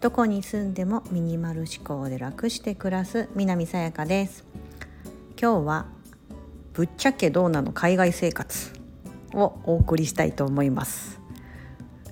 [0.00, 4.44] どこに住んでもミニマル思考で楽して暮らす南さやかです。
[5.40, 5.86] 今日は
[6.72, 8.70] ぶっちゃけどうなの海外生活
[9.34, 11.20] をお送りしたいと思います、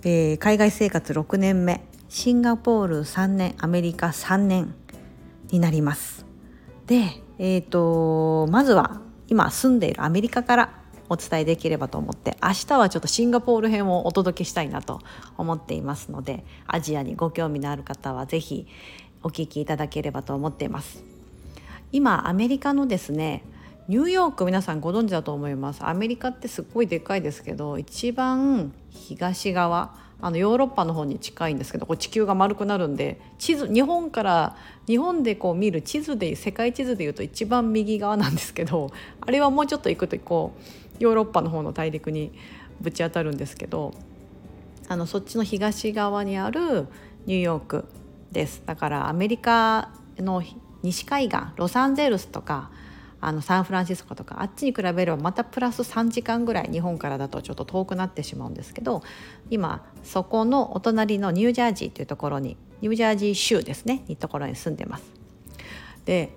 [0.02, 1.86] えー、海外生活6年目。
[2.08, 4.74] シンガポール3年アメリカ3年
[5.50, 6.26] になります。
[6.86, 15.00] でえーとまずは今住んでいるアメリカからお伝えできればと思って明日はちょっとシンガポール編をお届けしたいなと
[15.36, 18.66] 思っていますのでアジアにご興味のある方は是非
[19.22, 21.02] お聞きいただければと思っています。
[21.92, 23.42] 今アメリカのですね
[23.86, 25.84] ニューヨーク皆さんご存知だと思います。
[25.86, 38.90] アメリカってすっごいでっかいですけど一番東側あのヨーロッパの方に近いんですけどこう地球が丸くなるんで地図日本から日本でこう見る地図で世界地図でいうと一番右側なんですけど
[39.20, 42.32] あれはもうちょっと行くとこうヨーロッパの方の大陸に
[42.80, 43.94] ぶち当たるんですけど
[44.88, 46.88] あのそっちの東側にある
[47.26, 47.84] ニューヨーク
[48.32, 50.42] ですだからアメリカの
[50.82, 52.70] 西海岸ロサンゼルスとか
[53.20, 59.02] あのサンフランシスコとかあっちに比べればまたプラス3時間ぐらい日本からだとちょっと遠くなってしまうんですけど
[59.48, 65.04] 今そこのお隣のニュージャージーというところにニュージャージー州ですねにところに住んでます。
[66.04, 66.36] で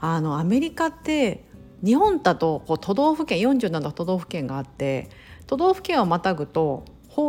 [0.00, 1.44] あのアメリカって
[1.84, 5.08] 日本だとこう都道府県47都道府県があって
[5.46, 6.84] 都道府県をまたぐと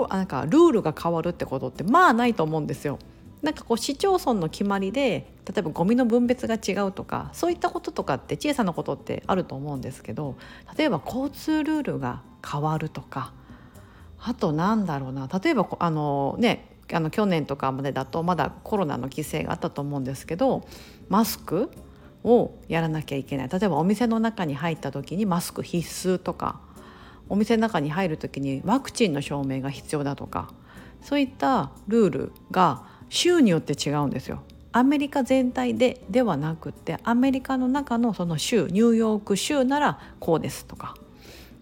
[0.09, 2.99] なんかルールが変わるってことってまあないと思うんですよ。
[3.41, 10.37] なんかこう市町村の決まりで例えばゴミの分別が違うとかそういったこととかって小さなことってあると思うんですけど
[10.77, 13.33] 例えば交通ルールが変わるとか
[14.17, 20.65] あとなんだろうな例えばあのねあの去年とかまでだとまだコロナの規制があったと思うんですけど
[21.09, 21.69] マスク
[22.23, 26.59] をやらなきゃいけない例えばお店の中に入った時にマスク必須とか
[27.29, 30.51] お店の中に入る時にワクチンの証明が必要だとか
[31.01, 34.41] そういったルールが州によって違うんですよ。
[34.71, 40.95] アメリカ全体でではなくってアメリカの中のその州ニューヨーク州ならこうですとか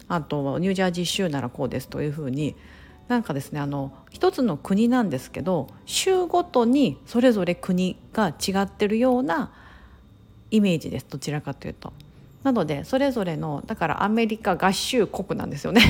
[0.07, 2.55] あとニュージャージー州ならこうですというふうに
[3.09, 9.51] なんかですねあの一つの国なんですけど州ごとにそれぞれ国が違ってるような
[10.51, 11.91] イメージですどちらかというと。
[12.43, 15.81] なのでそれぞれのだからアメリカ合衆国なんですよね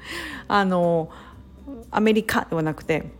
[0.48, 1.10] あの
[1.90, 3.10] アメリカではなくて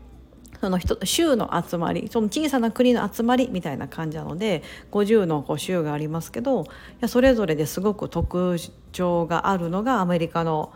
[0.60, 6.66] その人州の集まりその小さな国の集まりみたいな感じなので50のこう州がありますけどい
[7.00, 8.56] やそれぞれですごく特
[8.92, 10.72] 徴があるのがアメリカの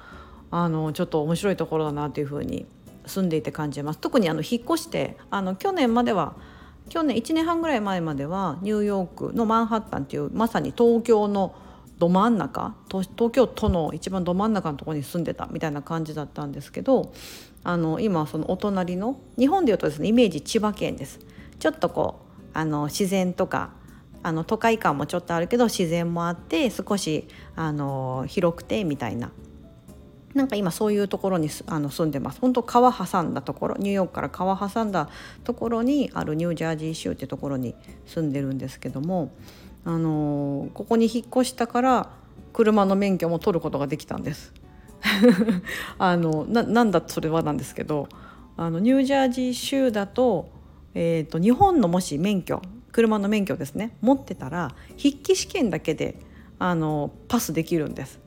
[0.51, 2.67] あのちょっと面白いところだなというふうに
[3.07, 3.99] 住んでいて感じます。
[3.99, 6.35] 特にあの引っ越してあの去年までは
[6.89, 11.55] 去年1年半ぐらい前まではニューヨークのマンハッタンっていうまさに東京の
[11.99, 17.13] ど真ん中東京都の一番ど真ん中のところに住んでたみたいな感じだったんですけど
[17.63, 21.21] あの今そのお隣の日本でいうとですねイメージ千葉県です。
[21.61, 23.71] ちょっとこうあの自然とか
[24.25, 29.31] あの都会感もちょっとあるけど自然もあって少しあの広くてみたいな
[30.35, 35.09] なんか今そういうところにあの住んでます本当川挟んだところニューヨークから川挟んだ
[35.45, 37.75] ところにあるニュージャージー州ってところに
[38.07, 39.33] 住んでるんですけども、
[39.85, 42.11] あのここに引っ越したから
[42.53, 44.53] 車の免許も取ることができたんです。
[45.99, 48.09] あのななんだそれはなんですけど
[48.57, 50.51] あのニュージャージー州だと,、
[50.95, 52.63] えーと、日本のもし免許
[52.93, 56.21] 車の免許ですね持ってたら筆記試験だけで
[56.59, 58.22] あのパスできるんです。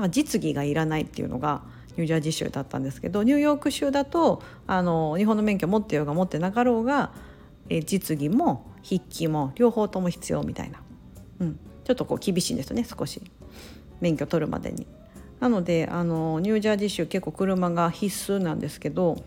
[0.00, 1.62] だか実技がいらないっていうのが
[1.96, 7.10] ニュージャージー州だったんですけどニューヨーク州だとあの日本の免許持ってようが持ってなかろうが
[7.68, 10.80] え実技も筆記も両方とも必要みたいな、
[11.40, 13.20] うん、ちょっとこう厳しいんですよね少し。
[14.00, 14.86] 免許取るまでに。
[15.40, 19.22] なのであのニュージャージー州結構車が必須なんですけど、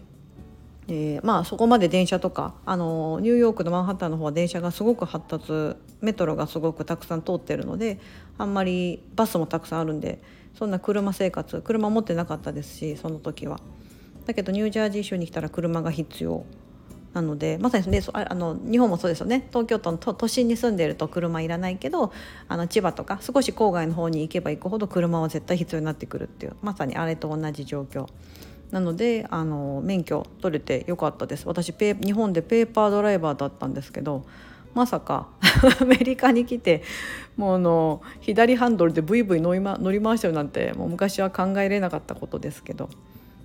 [0.88, 8.00] えー、まあそこまで電車とかあのニューヨークのマンハッタンの方は電車がすごく発達メトロがすごくたくさん通ってるので
[8.38, 10.22] あんまりバスもたくさんあるんで
[10.56, 13.60] そんな車生活車持ってなかったですしその時は。
[14.26, 16.46] だけどニュージャージー州に来たら車が必要
[17.14, 22.14] なのでまさにねあの日本もそうですよね東京都の都心に住んでると車いらないけど
[22.48, 28.08] あの千葉とか少し郊外の方に行けば行くほど車は絶対必要になってくるっていうまさにあれと同じ状況。
[28.72, 34.26] なのであの免許取れてよかったです私日本でペーパードライバーだったんですけど
[34.74, 35.28] まさか
[35.82, 36.84] アメリカに来て
[37.38, 42.90] もうあの左ハンドルでブイブイ乗り,、ま、乗り回してるなんてもう昔は考えれなかったことですけど、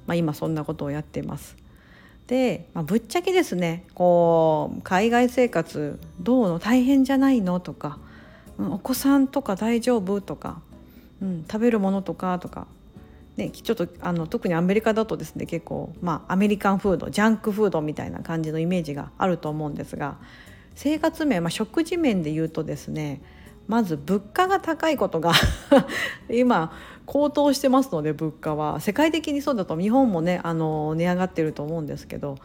[0.06, 1.56] まあ、今そんなことをやっています。
[2.26, 6.58] で、まあ、ぶっちゃけですねこう海外生活どうの？
[6.58, 7.60] 大変じゃないの？
[7.60, 7.98] とか、
[8.58, 10.20] うん、お子さんとか大丈夫？
[10.20, 10.60] とか、
[11.22, 12.38] うん、食べるものとか？
[12.38, 12.66] とか。
[13.36, 20.16] ね、ちょっとあの特にアメリカだとですね結構、まあ、アメリカンフードジャンクフードみたいな感じのイメージがあると思うんですが
[20.76, 23.20] 生活面、まあ、食事面で言うとですね
[23.66, 25.32] まず物価が高いことが
[26.30, 26.72] 今
[27.04, 32.36] 高騰してますので物価は世界的にそうだと日本もねあの値上がってると思うんですけど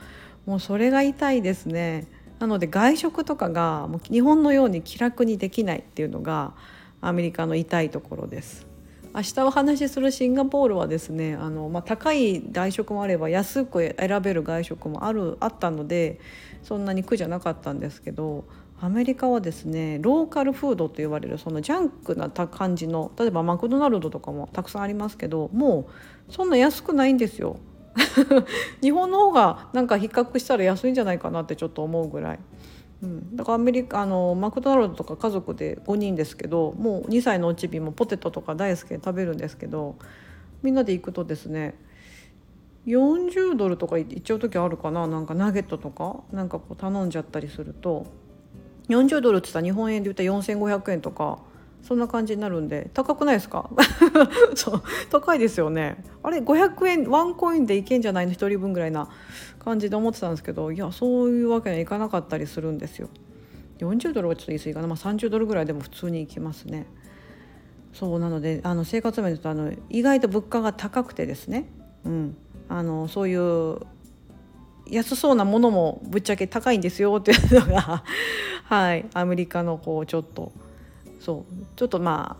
[0.45, 2.07] もうそれが痛いですね。
[2.39, 6.55] なので外食とかがもう日本のように気楽にできないっていうのが
[6.99, 8.70] アメリカの痛いところです。
[9.13, 16.19] 明日お話しするシンガポールはですねあの、まあ、高い外食もあれば安く選べる外食もあるあったので
[16.63, 18.45] そんなに苦じゃなかったんですけど
[18.79, 25.89] アメリカはですねローカルフードと言われるそのジャンクな感じの例えばマクドナルドとかもたくさんありますけども
[26.29, 27.57] うそんな安くないんですよ。
[28.81, 32.39] 日本の方がなんか比較したら安いんじゃないかなってちょっと思うぐらい。
[33.03, 39.95] うん、だからアメリカあのマクドナルドとか家族で5人ですけどもう2歳のおちびもポテトとか大好きで食べるんですけど
[40.61, 41.73] みんなで行くとですね
[42.85, 48.05] 40ドルとかいっちゃう時あるかななんかナゲットとかなんかこう頼んじゃったりすると
[48.89, 51.39] 40ドルって言ったら日本円で言ったら4500円とか
[51.83, 53.69] そんな感じになるんで高くないですか？
[54.55, 56.03] そう高いですよね。
[56.23, 58.27] あれ500円ワンコインでいけんじゃない？
[58.27, 59.09] の1人分ぐらいな
[59.59, 63.09] 感じで思ってたんですけどいやそういうわけにはいかなかったりするんですよ。
[63.79, 66.85] 40ドルはちょっと言い過ぎかな、まあ、30ドルぐらいでも普通に行きますね。
[67.93, 71.67] そうなのであの生活面でとあの意外と物価が高くてですね、
[72.05, 72.37] うん、
[72.69, 73.79] あのそういう
[74.89, 78.03] 安そうなものもぶっちゃけ高いんですよっていうのが
[78.65, 79.05] はい。
[79.13, 80.51] アメリカのこうちょっと
[81.21, 82.35] そうちょっとま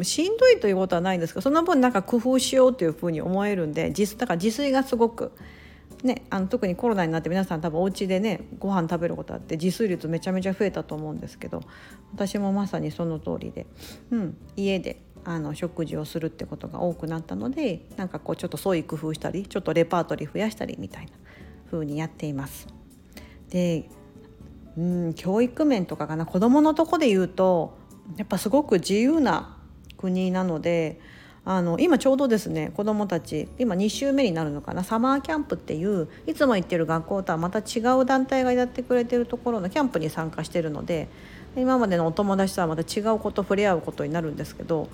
[0.00, 5.32] あしんどいということはないんですけどその分なんか工夫しようというふうに思えるんで自だから自炊がすごく、
[6.04, 11.62] ね、あの特にコロナになって皆さん多分お家でねご飯食べることあって自炊率めちゃめちゃ増えたと思うんですけど
[12.12, 13.66] 私もまさにその通りで、
[14.12, 21.12] うん、家であの食事をするってことが多くなったのでなんかこうちょっと創意工夫したりちょっとレパートリー増やしたりみたいな
[21.72, 22.68] 風にやっています。
[23.50, 23.88] で
[24.78, 27.76] うん教育面とかかな子どものとこで言うと
[28.16, 29.56] やっぱすごく自由な
[29.96, 31.00] 国なので
[31.44, 41.08] あの今ちょうどですね子どもたち今2週目になるのかなサマーキャンプっていういつも行ってる学校とはまた違う団体がやってくれてるところのキャンプに参加してるので
[41.56, 44.88] 今までのお友達とはまた違うこと触れ合うことになるんですけど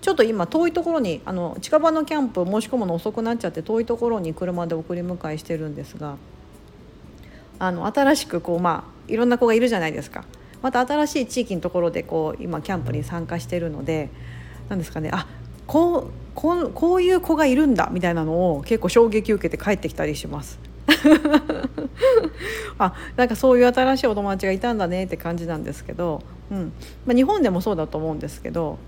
[0.00, 6.16] ちょっと今遠いところにあの近場のキャンプ申し込むの遅くなっちゃって遠いところに車で送り迎えしてるんですが
[7.58, 10.24] あの新しくこうまあいろんな子がいるじゃないですか。
[10.62, 14.10] また新しい地域のところでこう今キャンプに参加してるので
[14.68, 15.26] 何ですかねあ
[15.66, 20.58] こうこうこういう子がいるんだみたいなのを結構衝撃受けて帰ってきたりします。
[22.78, 26.72] あなんかそういう新しいお友達がいたんだねって感じなんですけど、うん。
[27.06, 28.78] まあ、日本でもそうだと思うんですけど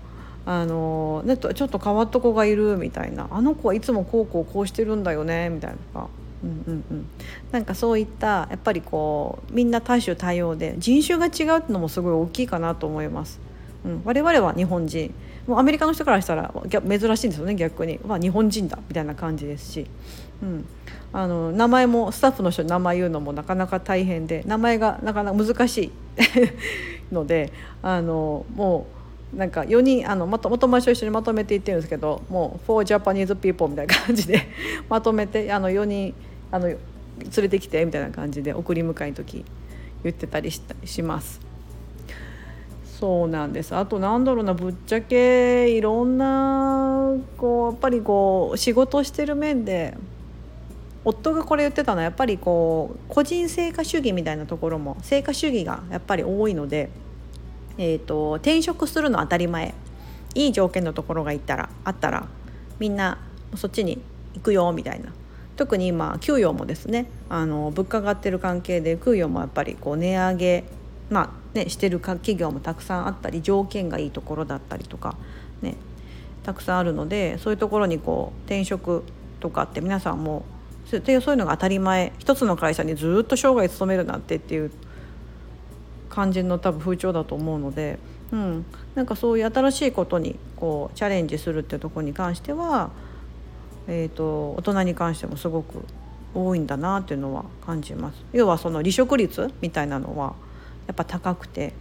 [0.45, 3.27] あのね、ちょっと変わった子がいるみたいな。
[3.29, 6.07] あの子はいつもこうこうこうしてるんだよねみたいな。
[6.43, 7.05] うんうんうん、
[7.51, 13.39] なんかそういったやっぱりこうみんな多種多様で人種が違うってのもすごい大きいかなと思います。
[13.85, 15.13] うん、我々は日本人。
[15.47, 19.87] もうアメリカの人からしたら珍しいんですよね逆に、まあ、日本人だみたいな感じですし、
[20.43, 20.65] うん、
[21.13, 25.91] あの名前もスタッフの人に名前言うのもなかなか大変で名前がなかなか難しい。
[27.11, 27.51] ので
[27.81, 28.87] あのも
[29.33, 34.41] うなんか4人あのまと友達と一緒にまとめていってるんですけどもう「For Japanese People」みたいな感じで
[34.89, 36.13] まとめてあの4人
[36.51, 36.79] あの連
[37.37, 39.45] れてきてみたいな感じで送り迎えの時
[40.03, 41.39] 言ってたりしたします。
[42.85, 43.75] そうなんです。
[43.75, 49.97] あとなんだろうなぶっちゃけいろんなこうやっぱりこう仕事してる面で
[51.03, 56.89] 夫がこれ言ってたのはやっぱりこう個人成果主義みたいなところも成果主義がやっぱり多いので、
[57.79, 59.73] えーと、転職するの当たり前。
[60.33, 62.27] いい条件のところがいったらあったら
[62.79, 63.17] みんな
[63.55, 64.01] そっちに
[64.33, 65.11] 行くよみたいな。
[65.55, 70.63] 特に今給与もですねあの物価が上がってる関係で給与もやっぱりこう値上げ
[71.09, 75.17] まあね、してる企業もたくさんあったり条件がいいところだったりとか、
[75.61, 75.75] ね、
[76.43, 79.03] たくさんあるのでそういうところにこう転職
[79.41, 80.45] とかって皆さんも
[80.85, 84.71] そういうのが当たり前一つの会社にずっと生涯勤めるなんてっていう
[86.09, 87.99] 感じの多分風潮だと思うので、
[88.31, 88.65] うん、
[88.95, 92.91] なんかそういう新しいことにこうチャレンジするっていうところに関しては
[93.87, 95.83] えーと、大人に関してもすごく
[96.33, 98.23] 多いんだなっていうのは感じます。
[98.33, 100.33] 要はその離職率みたいなのは
[100.87, 101.73] やっぱ高くて。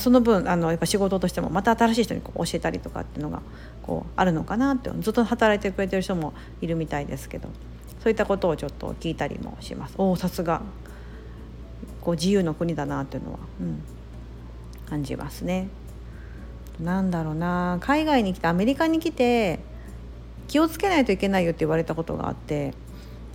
[0.00, 3.40] その分あのやっぱ仕事としてもまた新しい人にこう教えたりとかっていうのが
[3.84, 7.48] こうあるのかなってずっと働いてくれてる人もいるみたいですけど。
[8.06, 9.96] そういったことをちょっと聞いたりもします。
[9.98, 10.62] おおさすが
[12.00, 13.82] こう自由の国だなっていうのは、うん、
[14.88, 15.66] 感じますね。
[16.80, 17.78] なんだろうな。
[17.80, 19.58] 海外に来てアメリカに来て
[20.48, 22.74] 気をつけないといけないよって言われたことがあって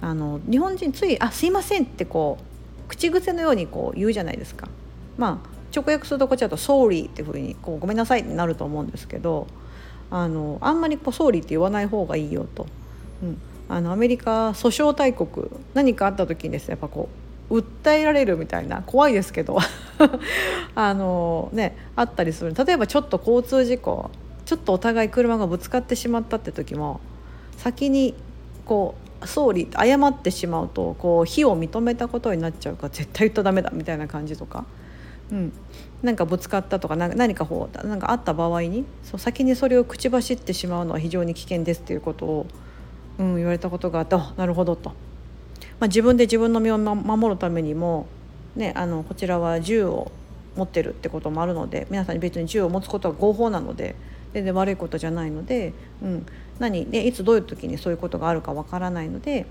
[0.01, 4.67] あの日本人つい「あすいません」ってこう口癖のようにこう言うじゃないですか。
[5.17, 9.47] まあ直訳するとこっちだと「sorry」っていうふうに「ごめんなさい」になると思うんですけど
[10.09, 12.67] あのあんまりこう「sorry」って言わない方がいいよと。
[13.23, 13.37] うん
[13.71, 17.07] あのアメリカ訴訟大国何かあった時にですねやっぱこ
[17.49, 19.59] う訴えられるみたいな怖いですけど
[20.75, 24.09] あのねあったりする例えばちょっと交通事故
[24.51, 26.99] ちょっとお互い車がぶつかってしまったって時も
[27.55, 28.13] 先に
[28.65, 34.65] こう総理謝ってしまうとこう非を認めたことになっちゃうから絶対言ったらダメだみたいな感じとか、
[35.31, 35.53] うん、
[36.03, 42.47] なんかぶつかったとか何かこうなんかあった場合にそう先にそれを口走ってしまうのは非常に危険ですっていうことを、
[43.19, 44.89] うん、言われたことがあってなるほどと、
[45.79, 48.05] まあ、自分で自分の身を守るためにも、
[48.57, 50.11] ね、あのこちらは銃を
[50.57, 53.95] 持ってるってこともあるので皆さんに別に銃を持つことは合法なので
[54.33, 56.25] 全然悪いことじゃないので、うん、
[56.59, 56.85] 何？
[56.85, 59.45] でいつどういう時にそういうことがあるかわからないので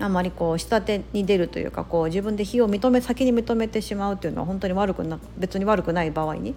[0.00, 6.54] あまりこう下手に出るというかこう自分で非を認め先に認めてしまうというのは本当に悪くな別に悪くない場合に。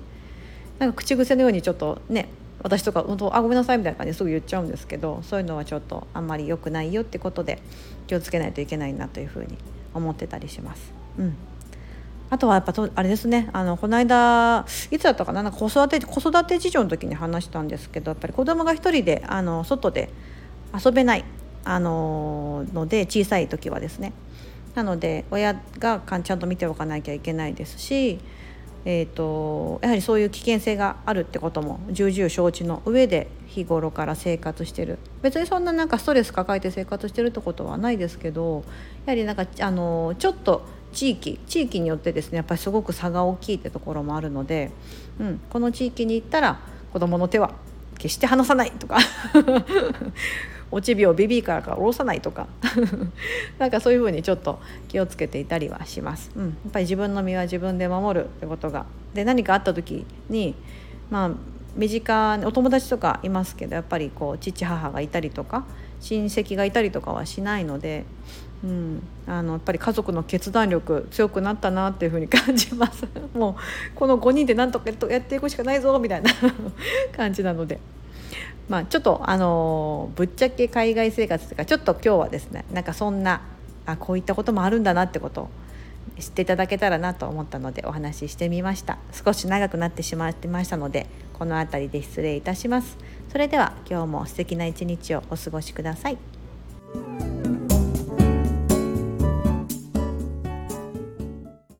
[0.80, 2.28] なんか口癖のようにちょっとね
[2.64, 7.62] 私とか本当あごめんなさいみたいな感じですぐ言っちゃうんですけどそういうのはちょっとあんまり良くないよってことで
[8.08, 9.58] 気をつけないといけないなというふうに
[9.94, 10.92] 思ってたりします。
[11.20, 11.36] うん。
[12.32, 13.50] あとはやっぱあれですね。
[13.52, 15.44] あのこの間いつだったかな？
[15.44, 20.10] なんか子育て子育て事情の時に話したんですけどやっぱり子供が一人であの外で
[20.74, 21.26] 遊べない
[21.66, 24.14] あのので小さい時はですね。
[24.76, 28.22] なので親がちゃんと見ておかなきゃいけないですし、
[28.86, 34.98] えーと、やはりそういう危険性があるってことも重々承知の上で日頃から生活してる。
[35.22, 38.64] 別にそんななんかストレス抱えて生活してるってことはないですけど
[39.06, 44.72] やはりなんかあのちょっと地域地域によってですねやっぱりすごく差が大きいってところもあるので、
[45.20, 46.60] うん、この地域に行ったら
[46.92, 47.54] 子どもの手は
[47.98, 48.98] 決して離さないとか
[50.72, 52.48] 落ち日をビビーからから下ろさないとか
[53.60, 56.32] なんかそういうふうにちょっと気をつけていたりはします。
[56.36, 60.56] うん、やっぱり自分の身は自分で守るってことがで何かあった時に
[61.10, 61.32] まあ
[61.76, 65.66] 身近にお友達とかいますけどやっぱりこう父母がいたりとか
[66.00, 68.06] 親戚がいたりとかはしないので
[68.64, 73.08] うん、あのやっぱり家族の決断力強くなったなっていうふうに感じます。
[73.34, 76.32] もうこの5人でなんとかやっていくしかないぞみたいな
[77.16, 77.80] 感じなので。
[78.70, 83.42] まあ、ちょっとあのぶっちゃけ海外生活というかちょっと今日はですねなんかそんな
[83.86, 85.50] あこういったこともあるんだなってことを
[86.20, 88.98] 知っていただけたらなと思ったのでお話ししてみました。
[89.12, 92.98] 少し長くなってしまってましたのでこの辺りで失礼いたします。
[93.30, 97.31] それでは今日も素敵な一日をお過ごしください。